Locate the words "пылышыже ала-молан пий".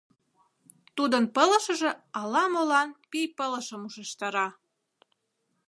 1.35-3.27